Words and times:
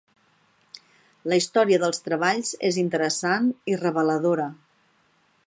La 1.33 1.37
història 1.41 1.79
dels 1.83 2.01
treballs 2.07 2.55
és 2.71 2.81
interessant 2.85 3.53
i 3.75 3.79
reveladora. 3.87 4.51